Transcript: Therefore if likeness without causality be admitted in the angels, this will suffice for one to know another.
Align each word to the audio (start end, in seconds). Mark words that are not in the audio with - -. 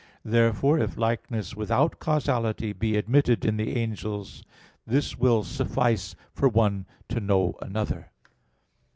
Therefore 0.25 0.79
if 0.79 0.97
likeness 0.97 1.55
without 1.55 1.99
causality 1.99 2.73
be 2.73 2.97
admitted 2.97 3.45
in 3.45 3.57
the 3.57 3.75
angels, 3.77 4.43
this 4.83 5.15
will 5.19 5.43
suffice 5.43 6.15
for 6.33 6.49
one 6.49 6.87
to 7.07 7.19
know 7.19 7.53
another. 7.61 8.09